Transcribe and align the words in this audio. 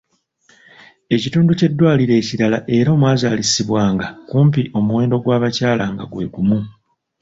Ekitundu 1.15 1.51
ky’eddwaliro 1.59 2.13
ekirala 2.21 2.57
era 2.77 2.89
omwazaalisizibwanga 2.95 4.07
kumpi 4.29 4.61
omuwendo 4.77 5.15
gw’abakyala 5.23 5.83
nga 5.93 6.05
gwe 6.11 6.25
gumu. 6.33 6.59